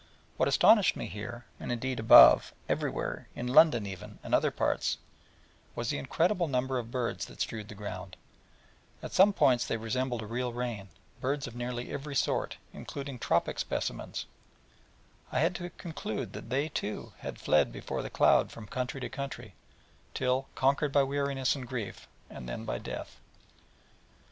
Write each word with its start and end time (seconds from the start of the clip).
What 0.35 0.49
astonished 0.49 0.95
me 0.95 1.05
here, 1.05 1.45
and, 1.59 1.71
indeed, 1.71 1.99
above, 1.99 2.53
and 2.67 2.71
everywhere, 2.75 3.27
in 3.35 3.45
London 3.45 3.85
even, 3.85 4.17
and 4.23 4.33
other 4.33 4.49
towns, 4.49 4.97
was 5.75 5.91
the 5.91 5.99
incredible 5.99 6.47
number 6.47 6.79
of 6.79 6.89
birds 6.89 7.27
that 7.27 7.39
strewed 7.39 7.67
the 7.67 7.75
ground, 7.75 8.17
at 9.03 9.11
some 9.13 9.31
points 9.31 9.69
resembling 9.69 10.23
a 10.23 10.27
real 10.27 10.53
rain, 10.53 10.89
birds 11.19 11.45
of 11.45 11.55
nearly 11.55 11.91
every 11.91 12.15
sort, 12.15 12.57
including 12.73 13.19
tropic 13.19 13.59
specimens: 13.59 14.21
so 14.21 14.27
that 15.33 15.37
I 15.37 15.41
had 15.41 15.53
to 15.57 15.69
conclude 15.69 16.33
that 16.33 16.49
they, 16.49 16.67
too, 16.69 17.13
had 17.19 17.37
fled 17.39 17.71
before 17.71 18.01
the 18.01 18.09
cloud 18.09 18.51
from 18.51 18.65
country 18.65 19.01
to 19.01 19.07
country, 19.07 19.53
till 20.15 20.47
conquered 20.55 20.91
by 20.91 21.03
weariness 21.03 21.53
and 21.55 21.67
grief, 21.67 22.07
and 22.27 22.49
then 22.49 22.65
by 22.65 22.79
death. 22.79 23.19